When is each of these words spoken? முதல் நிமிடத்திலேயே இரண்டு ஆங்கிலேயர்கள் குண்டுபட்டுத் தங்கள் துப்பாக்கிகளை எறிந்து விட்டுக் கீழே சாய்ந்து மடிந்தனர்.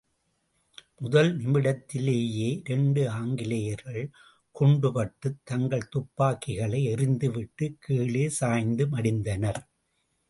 முதல் 0.99 1.37
நிமிடத்திலேயே 1.37 2.47
இரண்டு 2.63 3.09
ஆங்கிலேயர்கள் 3.09 4.09
குண்டுபட்டுத் 4.55 5.39
தங்கள் 5.43 5.87
துப்பாக்கிகளை 5.89 6.83
எறிந்து 6.83 7.31
விட்டுக் 7.31 7.77
கீழே 7.79 8.29
சாய்ந்து 8.29 8.85
மடிந்தனர். 8.87 9.61